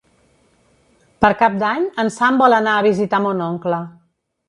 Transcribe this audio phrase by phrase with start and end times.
[1.27, 3.87] Per Cap d'Any en Sam vol anar a visitar mon oncle.